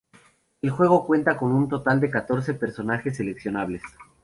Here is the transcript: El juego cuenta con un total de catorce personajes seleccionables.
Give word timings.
El 0.63 0.71
juego 0.71 1.05
cuenta 1.05 1.37
con 1.37 1.51
un 1.51 1.69
total 1.69 1.99
de 2.01 2.09
catorce 2.09 2.55
personajes 2.55 3.15
seleccionables. 3.17 3.83